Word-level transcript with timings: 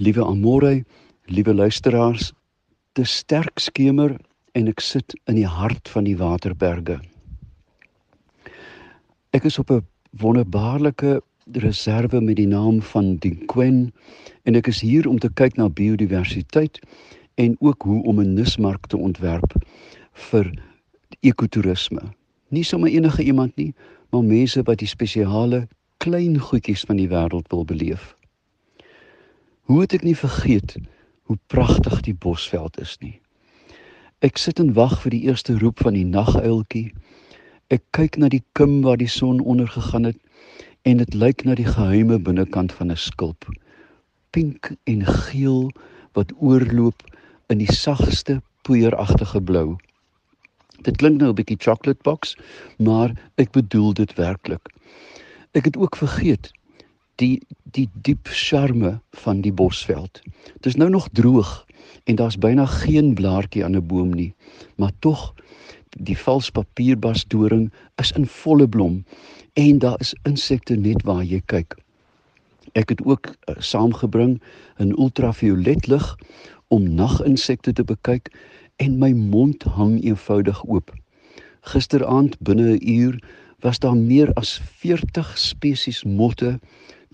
Liewe 0.00 0.24
Amore, 0.24 0.84
liewe 1.24 1.54
luisteraars, 1.54 2.32
te 2.92 3.04
sterk 3.04 3.60
skemer 3.60 4.14
en 4.56 4.68
ek 4.70 4.80
sit 4.80 5.12
in 5.28 5.36
die 5.36 5.48
hart 5.48 5.90
van 5.92 6.06
die 6.08 6.14
waterberge. 6.16 6.94
Ek 9.36 9.44
is 9.44 9.58
op 9.60 9.68
'n 9.70 9.84
wonderbaarlike 10.22 11.20
reserve 11.52 12.20
met 12.20 12.36
die 12.36 12.48
naam 12.48 12.80
van 12.80 13.16
Dinquen 13.20 13.92
en 14.48 14.56
ek 14.56 14.72
is 14.72 14.80
hier 14.80 15.08
om 15.08 15.18
te 15.18 15.28
kyk 15.28 15.58
na 15.60 15.68
biodiversiteit 15.68 16.80
en 17.36 17.56
ook 17.60 17.82
hoe 17.82 18.02
om 18.02 18.20
'n 18.20 18.34
nismark 18.34 18.86
te 18.86 18.96
ontwerp 18.96 19.52
vir 20.12 20.48
ekotourisme. 21.20 22.00
Nie 22.48 22.64
sommer 22.64 22.88
enige 22.88 23.22
iemand 23.22 23.56
nie, 23.56 23.74
maar 24.10 24.24
mense 24.24 24.62
wat 24.62 24.78
die 24.78 24.88
spesiale 24.88 25.68
klein 25.98 26.38
goedjies 26.38 26.84
van 26.88 26.96
die 26.96 27.08
wêreld 27.08 27.48
wil 27.52 27.64
beleef. 27.64 28.16
Hoe 29.70 29.84
het 29.84 29.92
ek 29.94 30.02
nie 30.02 30.16
vergeet 30.18 30.72
hoe 31.30 31.36
pragtig 31.46 32.00
die 32.02 32.14
bosveld 32.24 32.74
is 32.82 32.96
nie. 32.98 33.20
Ek 34.26 34.40
sit 34.42 34.58
en 34.58 34.72
wag 34.74 34.96
vir 35.04 35.14
die 35.14 35.20
eerste 35.30 35.54
roep 35.60 35.84
van 35.86 35.94
die 35.94 36.08
naguiltjie. 36.08 36.88
Ek 37.70 37.84
kyk 37.94 38.18
na 38.18 38.26
die 38.32 38.42
kim 38.58 38.80
waar 38.82 38.98
die 38.98 39.06
son 39.06 39.38
ondergegaan 39.38 40.08
het 40.08 40.18
en 40.90 40.98
dit 40.98 41.14
lyk 41.14 41.46
na 41.46 41.54
die 41.54 41.68
geheime 41.68 42.18
binnekant 42.18 42.74
van 42.80 42.90
'n 42.90 42.98
skulp. 42.98 43.46
Pink 44.34 44.72
en 44.90 45.06
geel 45.06 45.70
wat 46.18 46.34
oorloop 46.42 47.06
in 47.54 47.62
die 47.62 47.70
sagste 47.70 48.40
poeieragtige 48.66 49.38
blou. 49.38 49.78
Dit 50.82 50.98
klink 50.98 51.22
nou 51.22 51.30
'n 51.30 51.38
bietjie 51.38 51.62
chocolate 51.62 52.02
box, 52.02 52.34
maar 52.78 53.14
ek 53.38 53.52
bedoel 53.54 53.94
dit 53.94 54.18
werklik. 54.18 54.66
Ek 55.54 55.64
het 55.64 55.76
ook 55.76 55.94
vergeet 55.94 56.50
die 57.20 57.40
die 57.70 57.88
diep 58.02 58.28
charme 58.34 58.96
van 59.22 59.42
die 59.44 59.52
bosveld. 59.52 60.22
Dit 60.56 60.66
is 60.72 60.78
nou 60.80 60.88
nog 60.90 61.08
droog 61.12 61.66
en 62.04 62.16
daar's 62.18 62.38
byna 62.38 62.66
geen 62.66 63.14
blaartjie 63.14 63.64
aan 63.64 63.76
'n 63.76 63.86
boom 63.86 64.10
nie, 64.14 64.34
maar 64.76 64.92
tog 64.98 65.34
die 65.98 66.18
valspapierbasdoring 66.18 67.70
is 67.96 68.12
in 68.12 68.26
volle 68.26 68.68
blom 68.68 69.04
en 69.52 69.78
daar 69.78 70.00
is 70.00 70.14
insekte 70.22 70.76
net 70.76 71.02
waar 71.02 71.24
jy 71.24 71.42
kyk. 71.46 71.76
Ek 72.72 72.88
het 72.88 73.02
ook 73.04 73.26
uh, 73.26 73.54
saamgebring 73.58 74.40
'n 74.78 74.94
ultraviolet 74.98 75.86
lig 75.86 76.16
om 76.68 76.94
naginsekte 76.94 77.72
te 77.72 77.84
bekyk 77.84 78.30
en 78.76 78.98
my 78.98 79.12
mond 79.12 79.62
hang 79.62 80.04
eenvoudig 80.04 80.64
oop. 80.66 80.94
Gisteraand 81.60 82.36
binne 82.40 82.78
'n 82.78 82.88
uur 82.88 83.22
was 83.60 83.78
daar 83.78 83.96
meer 83.96 84.32
as 84.32 84.60
40 84.80 85.38
spesies 85.38 86.04
motte, 86.04 86.58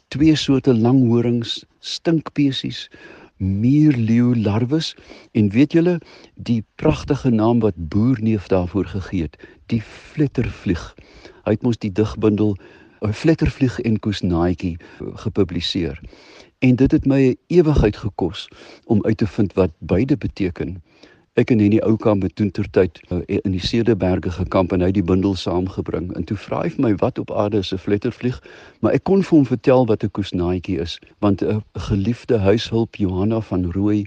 twee 0.08 0.34
soorte 0.36 0.74
langhorings, 0.74 1.64
stinkpesies, 1.80 2.86
muurleeu 3.36 4.34
larwes 4.36 4.94
en 5.32 5.50
weet 5.52 5.72
julle 5.76 5.98
die 6.34 6.62
pragtige 6.80 7.30
naam 7.30 7.60
wat 7.60 7.76
boerneef 7.76 8.46
daarvoor 8.46 8.86
gegee 8.86 9.22
het, 9.22 9.36
die 9.66 9.82
flittervlieg. 9.82 10.94
Hy 11.44 11.56
het 11.56 11.62
mos 11.62 11.78
die 11.78 11.92
digbundel 11.92 12.56
'n 13.04 13.12
flittervlieg 13.12 13.80
en 13.80 14.00
koesnaaitjie 14.00 14.76
gepubliseer. 14.98 16.00
En 16.58 16.76
dit 16.76 16.92
het 16.92 17.06
my 17.06 17.20
'n 17.28 17.38
ewigheid 17.46 17.96
gekos 17.96 18.48
om 18.84 19.04
uit 19.04 19.16
te 19.16 19.26
vind 19.26 19.52
wat 19.52 19.70
beide 19.78 20.16
beteken. 20.16 20.82
Ek 21.36 21.50
en 21.50 21.60
Henny 21.60 21.76
Oukamp 21.84 22.22
het 22.24 22.32
toe 22.40 22.46
tertyd 22.50 22.96
uh, 23.12 23.18
in 23.26 23.52
die 23.52 23.60
Cederberge 23.60 24.30
gekamp 24.32 24.70
en 24.72 24.80
hy 24.80 24.88
die 24.96 25.02
bundel 25.04 25.34
saamgebring. 25.36 26.06
En 26.16 26.24
toe 26.24 26.36
vra 26.40 26.62
hy 26.62 26.70
vir 26.72 26.84
my 26.86 26.92
wat 27.02 27.20
op 27.20 27.28
aarde 27.28 27.60
is 27.60 27.74
'n 27.76 27.82
flettervlieg, 27.82 28.38
maar 28.80 28.96
ek 28.96 29.04
kon 29.04 29.20
vir 29.20 29.36
hom 29.36 29.44
vertel 29.44 29.84
wat 29.90 30.00
'n 30.00 30.14
koesnaaitjie 30.16 30.78
is, 30.80 30.96
want 31.20 31.44
'n 31.44 31.60
geliefde 31.90 32.40
huishulp 32.40 32.96
Johanna 32.96 33.40
van 33.40 33.68
Rooi 33.76 34.06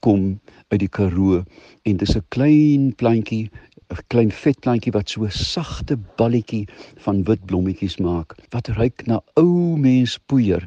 kom 0.00 0.40
uit 0.68 0.80
die 0.80 0.88
Karoo 0.88 1.42
en 1.82 1.96
dis 1.96 2.16
'n 2.16 2.24
klein 2.28 2.94
plantjie 2.94 3.50
'n 3.94 4.02
klein 4.12 4.30
vet 4.32 4.58
plantjie 4.60 4.92
wat 4.92 5.10
so 5.10 5.28
sagte 5.30 5.96
balletjie 6.18 6.64
van 7.04 7.22
wit 7.28 7.44
blommetjies 7.46 7.96
maak 8.02 8.34
wat 8.54 8.70
ruik 8.78 9.06
na 9.06 9.20
ou 9.34 9.76
mens 9.78 10.18
poeier. 10.26 10.64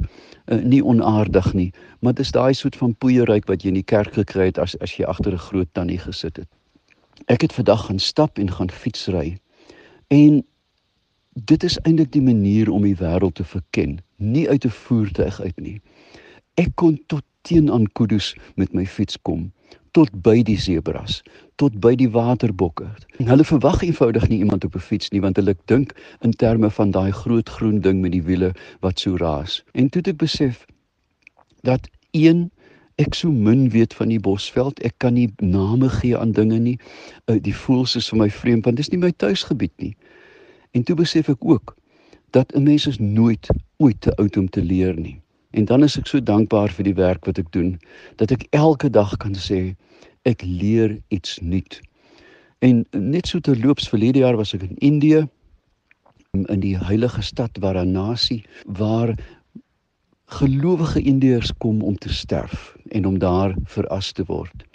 Uh, 0.48 0.62
nie 0.64 0.82
onaardig 0.84 1.54
nie, 1.54 1.72
maar 2.00 2.14
dis 2.14 2.32
daai 2.32 2.54
soort 2.54 2.78
van 2.80 2.96
poeierryk 2.96 3.50
wat 3.52 3.64
jy 3.64 3.74
in 3.74 3.82
die 3.82 3.92
kerk 3.96 4.14
gekry 4.14 4.48
het 4.52 4.62
as 4.64 4.78
as 4.80 4.96
jy 4.96 5.06
agter 5.06 5.34
'n 5.34 5.46
groot 5.50 5.74
tannie 5.74 6.00
gesit 6.00 6.38
het. 6.38 6.48
Ek 7.28 7.42
het 7.42 7.54
vandag 7.54 7.86
gaan 7.86 8.00
stap 8.00 8.40
en 8.40 8.52
gaan 8.52 8.72
fietsry. 8.72 9.38
En 10.08 10.44
dit 11.34 11.64
is 11.64 11.78
eintlik 11.84 12.12
die 12.12 12.24
manier 12.24 12.72
om 12.72 12.84
die 12.84 12.96
wêreld 12.96 13.36
te 13.36 13.44
verken, 13.44 14.00
nie 14.16 14.50
uit 14.50 14.66
'n 14.66 14.70
voertuig 14.70 15.42
uit 15.42 15.60
nie. 15.60 15.82
Ek 16.56 16.72
kon 16.76 17.00
tot 17.08 17.24
teen 17.42 17.72
aan 17.72 17.88
kudus 17.94 18.36
met 18.56 18.74
my 18.74 18.86
fiets 18.86 19.18
kom 19.22 19.52
tot 19.92 20.12
by 20.24 20.42
die 20.46 20.58
sebras, 20.60 21.20
tot 21.60 21.78
by 21.82 21.96
die 21.98 22.10
waterbokke. 22.14 22.88
En 23.20 23.30
hulle 23.32 23.46
verwag 23.48 23.82
eenvoudig 23.84 24.28
nie 24.30 24.42
iemand 24.44 24.66
op 24.66 24.76
'n 24.76 24.86
fiets 24.86 25.10
nie 25.10 25.22
want 25.22 25.36
hulle 25.36 25.56
dink 25.66 25.94
in 26.22 26.32
terme 26.32 26.70
van 26.70 26.92
daai 26.92 27.12
groot 27.12 27.50
groen 27.50 27.82
ding 27.82 28.02
met 28.02 28.12
die 28.12 28.24
wiele 28.24 28.54
wat 28.80 29.00
so 29.00 29.16
raas. 29.18 29.64
En 29.74 29.90
toe 29.90 30.02
ek 30.02 30.18
besef 30.18 30.66
dat 31.62 31.90
een 32.12 32.52
ek 32.96 33.14
so 33.14 33.32
min 33.32 33.70
weet 33.70 33.94
van 33.94 34.08
die 34.08 34.20
bosveld, 34.20 34.80
ek 34.84 34.94
kan 34.98 35.14
nie 35.14 35.32
name 35.40 35.90
gee 35.90 36.18
aan 36.18 36.32
dinge 36.32 36.60
nie. 36.60 36.78
Uh, 37.26 37.40
die 37.42 37.56
voels 37.56 37.96
is 37.96 38.10
vir 38.10 38.20
my 38.20 38.30
vreemd 38.30 38.66
want 38.66 38.78
dis 38.78 38.90
nie 38.90 39.00
my 39.00 39.12
tuisgebied 39.12 39.74
nie. 39.78 39.96
En 40.72 40.84
toe 40.84 40.96
besef 40.96 41.30
ek 41.30 41.46
ook 41.46 41.76
dat 42.32 42.56
'n 42.56 42.64
mens 42.64 42.88
is 42.88 43.00
nooit 43.00 43.48
ooit 43.78 44.02
te 44.02 44.16
oud 44.16 44.38
om 44.38 44.50
te 44.50 44.62
leer 44.62 45.00
nie. 45.00 45.22
En 45.52 45.66
dan 45.66 45.84
is 45.84 45.98
ek 45.98 46.08
so 46.08 46.22
dankbaar 46.22 46.70
vir 46.70 46.86
die 46.86 46.98
werk 46.98 47.26
wat 47.26 47.40
ek 47.42 47.52
doen 47.56 47.80
dat 48.22 48.32
ek 48.32 48.46
elke 48.54 48.90
dag 48.90 49.16
kan 49.18 49.34
sê 49.34 49.76
ek 50.30 50.44
leer 50.46 50.98
iets 51.10 51.40
nuut. 51.42 51.80
En 52.62 52.86
net 52.92 53.28
so 53.28 53.40
terloops 53.40 53.90
verlede 53.90 54.22
jaar 54.22 54.38
was 54.38 54.54
ek 54.54 54.68
in 54.68 54.78
Indië 54.78 55.26
in 56.38 56.62
die 56.62 56.78
heilige 56.78 57.22
stad 57.26 57.58
Varanasi 57.58 58.44
waar 58.66 59.16
gelowige 60.30 61.02
Indiërs 61.02 61.52
kom 61.58 61.82
om 61.82 61.98
te 61.98 62.14
sterf 62.14 62.76
en 62.94 63.06
om 63.06 63.18
daar 63.20 63.56
veras 63.66 64.12
te 64.12 64.26
word. 64.28 64.66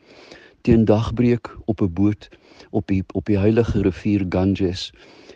Teen 0.66 0.84
dagbreek 0.84 1.50
op 1.70 1.80
'n 1.80 1.92
boot 1.92 2.28
op 2.70 2.86
die 2.86 3.04
op 3.12 3.24
die 3.30 3.38
heilige 3.38 3.82
rivier 3.82 4.26
Ganges 4.28 4.90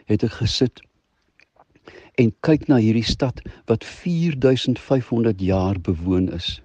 het 0.06 0.22
ek 0.22 0.32
gesit 0.42 0.82
en 2.14 2.32
kyk 2.40 2.68
na 2.68 2.76
hierdie 2.76 3.06
stad 3.06 3.40
wat 3.66 3.84
4500 3.84 5.40
jaar 5.40 5.80
bewoon 5.80 6.28
is. 6.32 6.60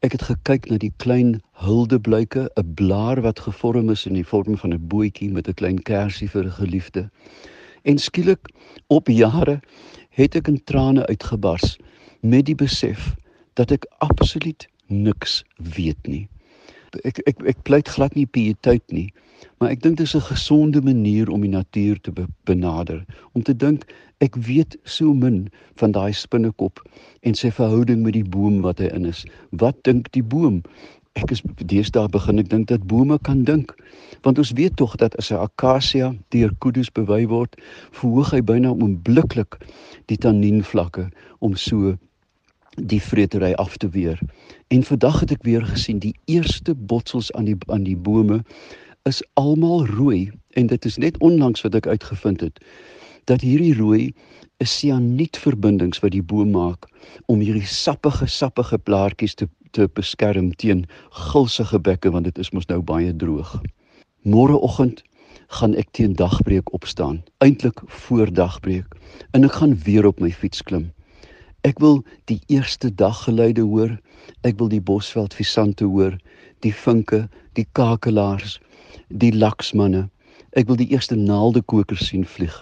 Ek 0.00 0.14
het 0.16 0.22
gekyk 0.22 0.70
na 0.70 0.78
die 0.80 0.92
klein 0.96 1.42
huldebluike, 1.60 2.48
'n 2.56 2.74
blaar 2.74 3.20
wat 3.20 3.40
gevorm 3.40 3.90
is 3.90 4.06
in 4.06 4.14
die 4.14 4.24
vorm 4.24 4.56
van 4.56 4.72
'n 4.72 4.88
bootjie 4.88 5.30
met 5.30 5.48
'n 5.48 5.58
klein 5.60 5.82
kersie 5.82 6.30
vir 6.30 6.44
'n 6.44 6.58
geliefde. 6.60 7.10
En 7.84 7.98
skielik 7.98 8.48
op 8.88 9.08
jare 9.08 9.60
het 10.10 10.34
ek 10.34 10.48
in 10.48 10.64
trane 10.64 11.06
uitgebars 11.06 11.76
met 12.20 12.46
die 12.46 12.54
besef 12.54 13.14
dat 13.54 13.70
ek 13.70 13.86
absoluut 13.98 14.68
niks 14.86 15.44
weet 15.56 16.06
nie. 16.06 16.28
Ek 17.04 17.18
ek 17.26 17.42
ek 17.46 17.62
pleit 17.62 17.88
glad 17.88 18.14
nie 18.14 18.26
pietyd 18.26 18.82
nie, 18.90 19.12
maar 19.58 19.70
ek 19.70 19.82
dink 19.82 19.96
dit 19.96 20.06
is 20.06 20.14
'n 20.14 20.20
gesonde 20.34 20.80
manier 20.82 21.30
om 21.30 21.40
die 21.40 21.56
natuur 21.56 22.00
te 22.00 22.12
be 22.12 22.26
benader, 22.44 23.04
om 23.32 23.42
te 23.42 23.56
dink 23.56 23.86
Ek 24.20 24.34
weet 24.36 24.76
so 24.84 25.14
min 25.16 25.46
van 25.80 25.94
daai 25.96 26.12
spinnekop 26.12 26.82
en 27.24 27.36
sy 27.38 27.48
verhouding 27.56 28.02
met 28.04 28.12
die 28.18 28.26
boom 28.34 28.58
wat 28.66 28.82
hy 28.82 28.90
in 28.92 29.06
is. 29.08 29.22
Wat 29.62 29.78
dink 29.88 30.10
die 30.12 30.22
boom? 30.34 30.58
Ek 31.16 31.32
is 31.32 31.40
deesdae 31.72 32.10
begin 32.12 32.42
ek 32.42 32.50
dink 32.52 32.68
dat 32.68 32.84
bome 32.90 33.16
kan 33.24 33.40
dink. 33.48 33.72
Want 34.26 34.36
ons 34.42 34.52
weet 34.60 34.76
tog 34.76 34.98
dat 35.00 35.16
as 35.16 35.32
'n 35.32 35.40
akasia 35.40 36.12
deur 36.36 36.52
kudus 36.60 36.92
bewy 36.92 37.24
word, 37.32 37.56
verhoog 37.96 38.36
hy 38.36 38.42
byna 38.44 38.76
onmiddellik 38.76 39.56
die 40.12 40.20
tannienvlakke 40.20 41.08
om 41.40 41.56
so 41.56 41.96
die 42.86 43.02
vretery 43.02 43.52
af 43.52 43.76
te 43.76 43.88
weer. 43.88 44.18
En 44.68 44.82
vandag 44.82 45.20
het 45.20 45.30
ek 45.30 45.42
weer 45.42 45.64
gesien 45.66 45.98
die 45.98 46.14
eerste 46.24 46.74
botsels 46.74 47.32
aan 47.32 47.44
die 47.44 47.56
aan 47.66 47.84
die 47.84 47.96
bome 47.96 48.42
is 49.08 49.22
almal 49.34 49.86
rooi 49.86 50.30
en 50.58 50.66
dit 50.66 50.84
is 50.84 50.96
net 50.96 51.18
onlangs 51.18 51.62
wat 51.66 51.74
ek 51.74 51.86
uitgevind 51.86 52.40
het 52.40 52.60
dat 53.24 53.40
hierdie 53.40 53.74
rooi 53.76 54.12
is 54.60 54.72
sianietverbindings 54.78 56.02
wat 56.04 56.12
die 56.12 56.22
boom 56.22 56.50
maak 56.56 56.88
om 57.26 57.40
hierdie 57.40 57.66
sappige 57.66 58.26
sappige 58.26 58.78
blaartjies 58.78 59.34
te 59.34 59.48
te 59.70 59.86
beskerm 59.94 60.50
teen 60.58 60.84
gulsige 61.30 61.78
bekke 61.78 62.10
want 62.10 62.26
dit 62.26 62.38
is 62.42 62.50
mos 62.50 62.66
nou 62.66 62.80
baie 62.82 63.12
droog. 63.16 63.52
Môreoggend 64.26 65.04
gaan 65.58 65.74
ek 65.78 65.92
teen 65.96 66.14
dagbreek 66.18 66.72
opstaan, 66.74 67.20
eintlik 67.38 67.82
voor 68.06 68.30
dagbreek, 68.34 68.96
en 69.34 69.46
ek 69.46 69.58
gaan 69.60 69.76
weer 69.86 70.06
op 70.06 70.20
my 70.22 70.30
fiets 70.30 70.62
klim. 70.66 70.90
Ek 71.60 71.78
wil 71.78 72.00
die 72.24 72.40
eerste 72.48 72.88
daggeluide 72.94 73.62
hoor. 73.68 73.98
Ek 74.48 74.56
wil 74.58 74.70
die 74.72 74.80
bosveld 74.80 75.34
visante 75.36 75.84
hoor, 75.84 76.16
die 76.64 76.72
vinke, 76.72 77.26
die 77.58 77.66
kakelaars, 77.76 78.58
die 79.08 79.32
laksmanne. 79.36 80.06
Ek 80.56 80.70
wil 80.70 80.78
die 80.80 80.88
eerste 80.88 81.18
naaldekokers 81.20 82.06
sien 82.08 82.24
vlieg. 82.24 82.54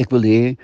Ek 0.00 0.10
wil 0.14 0.24
hê 0.24 0.54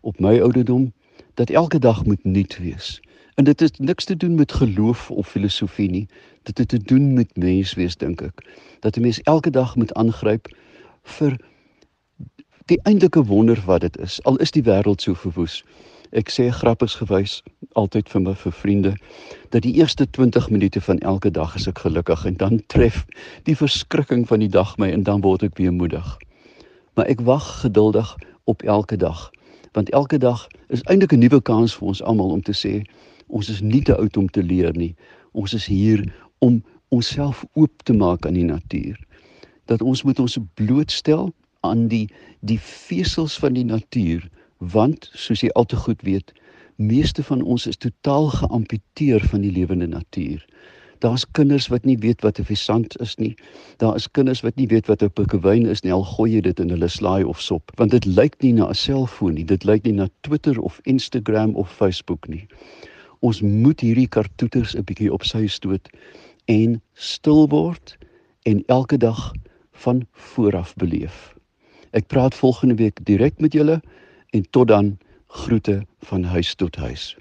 op 0.00 0.20
my 0.20 0.38
ouderdom 0.40 0.88
dat 1.36 1.50
elke 1.50 1.78
dag 1.78 2.04
moet 2.08 2.24
nuut 2.24 2.56
wees. 2.62 2.96
En 3.36 3.44
dit 3.44 3.60
het 3.60 3.78
niks 3.78 4.08
te 4.08 4.16
doen 4.16 4.34
met 4.34 4.52
geloof 4.52 5.10
of 5.10 5.28
filosofie 5.28 5.90
nie. 5.90 6.06
Dit 6.42 6.58
het 6.58 6.68
te 6.68 6.78
doen 6.78 7.12
met 7.14 7.36
menswees 7.36 7.96
dink 7.96 8.24
ek. 8.24 8.42
Dat 8.80 8.96
'n 8.96 9.04
mens 9.04 9.20
elke 9.22 9.50
dag 9.50 9.76
moet 9.76 9.94
aangryp 9.94 10.48
vir 11.02 11.38
die 12.66 12.80
eintlike 12.82 13.24
wonder 13.24 13.62
wat 13.66 13.80
dit 13.80 13.98
is. 13.98 14.22
Al 14.24 14.36
is 14.36 14.50
die 14.50 14.62
wêreld 14.62 15.00
so 15.00 15.14
verwoes. 15.14 15.64
Ek 16.16 16.30
sê 16.32 16.48
grappigs 16.48 16.94
gewys 16.96 17.42
altyd 17.76 18.08
vir 18.08 18.22
my 18.24 18.32
vir 18.40 18.52
vriende 18.56 18.92
dat 19.52 19.62
die 19.62 19.74
eerste 19.76 20.06
20 20.08 20.48
minute 20.48 20.80
van 20.80 20.98
elke 21.04 21.30
dag 21.30 21.52
is 21.58 21.66
ek 21.68 21.82
gelukkig 21.84 22.24
en 22.24 22.38
dan 22.40 22.62
tref 22.72 23.02
die 23.44 23.56
verskrikking 23.56 24.24
van 24.28 24.40
die 24.40 24.48
dag 24.48 24.72
my 24.80 24.88
en 24.88 25.04
dan 25.04 25.20
word 25.20 25.44
ek 25.44 25.58
weer 25.60 25.72
moedig. 25.72 26.16
Maar 26.96 27.12
ek 27.12 27.20
wag 27.28 27.44
geduldig 27.60 28.16
op 28.48 28.64
elke 28.64 28.96
dag 28.96 29.28
want 29.76 29.92
elke 29.92 30.16
dag 30.18 30.46
is 30.72 30.82
eintlik 30.88 31.12
'n 31.12 31.20
nuwe 31.20 31.42
kans 31.44 31.76
vir 31.76 31.88
ons 31.88 32.02
almal 32.02 32.32
om 32.32 32.42
te 32.42 32.56
sê 32.56 32.82
ons 33.28 33.48
is 33.48 33.60
nie 33.60 33.82
te 33.82 33.96
oud 33.96 34.16
om 34.16 34.28
te 34.28 34.42
leer 34.42 34.72
nie. 34.72 34.96
Ons 35.32 35.52
is 35.54 35.66
hier 35.66 36.00
om 36.38 36.64
onsself 36.88 37.44
oop 37.52 37.82
te 37.84 37.92
maak 37.92 38.26
aan 38.26 38.34
die 38.34 38.48
natuur. 38.48 38.96
Dat 39.64 39.82
ons 39.82 40.02
moet 40.02 40.18
ons 40.18 40.38
blootstel 40.54 41.34
aan 41.60 41.88
die 41.88 42.08
die 42.40 42.58
vesels 42.58 43.38
van 43.38 43.52
die 43.52 43.64
natuur 43.64 44.24
want 44.58 45.10
soos 45.12 45.42
jy 45.42 45.50
al 45.54 45.64
te 45.64 45.76
goed 45.76 46.02
weet, 46.02 46.32
meeste 46.76 47.22
van 47.22 47.42
ons 47.42 47.66
is 47.66 47.76
totaal 47.76 48.28
geamputeer 48.28 49.24
van 49.30 49.40
die 49.40 49.52
lewende 49.52 49.86
natuur. 49.86 50.44
Daar's 50.98 51.24
kinders 51.30 51.68
wat 51.70 51.84
nie 51.84 51.98
weet 51.98 52.22
wat 52.22 52.38
'n 52.38 52.44
visant 52.44 53.00
is 53.00 53.16
nie. 53.16 53.36
Daar 53.76 53.94
is 53.94 54.10
kinders 54.10 54.40
wat 54.40 54.56
nie 54.56 54.66
weet 54.66 54.86
wat 54.86 55.02
'n 55.02 55.10
pikkewyn 55.10 55.66
is 55.66 55.82
nie. 55.82 55.92
Al 55.92 56.02
gooi 56.04 56.32
jy 56.32 56.40
dit 56.40 56.60
in 56.60 56.70
hulle 56.70 56.88
slaai 56.88 57.24
of 57.24 57.40
sop, 57.40 57.70
want 57.76 57.90
dit 57.90 58.04
lyk 58.04 58.34
nie 58.42 58.52
na 58.52 58.68
'n 58.68 58.74
selfoon 58.74 59.34
nie. 59.34 59.44
Dit 59.44 59.64
lyk 59.64 59.84
nie 59.84 59.92
na 59.92 60.08
Twitter 60.20 60.60
of 60.60 60.80
Instagram 60.82 61.54
of 61.54 61.70
Facebook 61.70 62.28
nie. 62.28 62.46
Ons 63.20 63.40
moet 63.42 63.80
hierdie 63.80 64.08
kartoeters 64.08 64.74
'n 64.74 64.84
bietjie 64.84 65.12
op 65.12 65.24
sy 65.24 65.46
stoot 65.46 65.88
en 66.44 66.82
stil 66.94 67.48
word 67.48 67.96
en 68.42 68.62
elke 68.66 68.96
dag 68.96 69.32
van 69.72 70.06
vooraf 70.12 70.74
beleef. 70.74 71.34
Ek 71.90 72.06
praat 72.06 72.34
volgende 72.34 72.74
week 72.74 73.04
direk 73.04 73.40
met 73.40 73.52
julle 73.52 73.80
en 74.30 74.50
tot 74.50 74.68
dan 74.68 74.98
groete 75.26 75.86
van 76.00 76.24
huis 76.24 76.54
tot 76.54 76.76
huis. 76.76 77.16